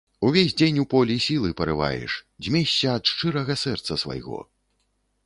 [0.27, 2.15] Увесь дзень у полі сілы парываеш,
[2.45, 4.39] дзьмешся ад шчырага сэрца свайго.